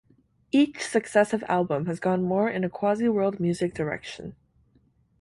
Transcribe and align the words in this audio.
Each 0.51 0.83
successive 0.87 1.43
album 1.47 1.85
has 1.85 1.99
gone 1.99 2.23
more 2.23 2.49
in 2.49 2.63
a 2.63 2.71
quasi-world 2.71 3.39
music 3.39 3.75
direction. 3.75 4.35